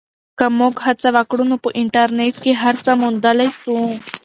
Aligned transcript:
که 0.37 0.45
موږ 0.59 0.73
هڅه 0.85 1.09
وکړو 1.15 1.43
نو 1.51 1.55
په 1.63 1.69
انټرنیټ 1.81 2.35
کې 2.43 2.51
هر 2.61 2.75
څه 2.85 2.91
موندلی 3.01 3.49
سو. 3.61 3.77